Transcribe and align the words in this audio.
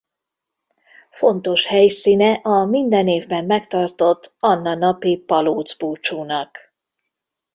Fontos 1.11 1.65
helyszíne 1.65 2.31
a 2.31 2.65
minden 2.65 3.07
évben 3.07 3.45
megtartott 3.45 4.35
Anna-napi 4.39 5.17
palóc 5.25 5.73
búcsúnak. 5.77 6.57